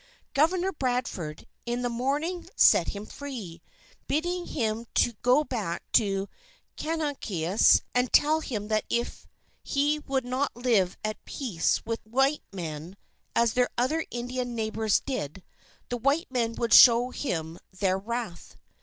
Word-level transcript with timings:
Governor 0.33 0.71
Bradford, 0.71 1.45
in 1.67 1.83
the 1.83 1.87
morning, 1.87 2.49
set 2.55 2.87
him 2.87 3.05
free, 3.05 3.61
bidding 4.07 4.47
him 4.47 4.87
go 5.21 5.43
back 5.43 5.83
to 5.91 6.27
Canonicus 6.75 7.83
and 7.93 8.11
tell 8.11 8.39
him 8.39 8.67
that 8.69 8.83
if 8.89 9.27
he 9.61 9.99
would 9.99 10.25
not 10.25 10.55
live 10.55 10.97
at 11.03 11.23
peace 11.25 11.85
with 11.85 12.01
the 12.01 12.09
white 12.09 12.41
men, 12.51 12.97
as 13.35 13.53
their 13.53 13.69
other 13.77 14.03
Indian 14.09 14.55
neighbours 14.55 15.01
did, 15.01 15.43
the 15.89 15.97
white 15.97 16.31
men 16.31 16.55
would 16.55 16.73
show 16.73 17.11
him 17.11 17.59
their 17.71 17.99
wrath. 17.99 18.55